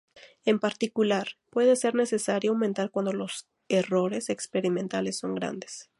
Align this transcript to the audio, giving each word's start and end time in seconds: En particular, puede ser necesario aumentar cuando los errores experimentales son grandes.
En 0.45 0.57
particular, 0.57 1.27
puede 1.51 1.75
ser 1.75 1.93
necesario 1.93 2.53
aumentar 2.53 2.89
cuando 2.89 3.13
los 3.13 3.47
errores 3.69 4.29
experimentales 4.31 5.19
son 5.19 5.35
grandes. 5.35 5.89